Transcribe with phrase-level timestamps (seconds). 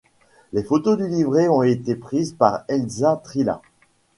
[0.51, 3.61] Les photos du livret ont été prises par Elsa Trillat.